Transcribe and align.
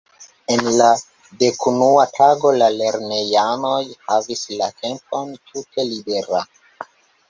En 0.53 0.69
la 0.77 0.87
dekunua 1.43 2.07
tago 2.17 2.55
la 2.61 2.71
lernejanoj 2.79 3.77
havis 4.09 4.45
la 4.59 4.75
tempon 4.83 5.41
tute 5.49 5.91
libera. 5.95 6.47